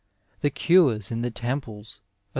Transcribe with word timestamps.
The 0.39 0.49
cures 0.49 1.11
in 1.11 1.21
the 1.21 1.29
temples 1.29 1.97
of 1.99 2.01